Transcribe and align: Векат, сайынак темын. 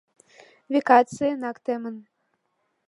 Векат, 0.71 1.07
сайынак 1.15 1.57
темын. 1.65 1.95